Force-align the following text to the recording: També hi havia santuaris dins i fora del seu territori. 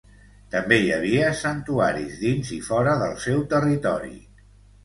També 0.53 0.77
hi 0.85 0.87
havia 0.95 1.27
santuaris 1.41 2.17
dins 2.23 2.51
i 2.57 2.57
fora 2.71 2.99
del 3.05 3.15
seu 3.27 3.47
territori. 3.55 4.15